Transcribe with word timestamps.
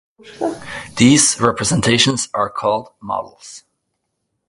These 0.97 1.39
representations 1.39 2.27
are 2.33 2.49
called 2.49 2.89
models. 3.01 3.65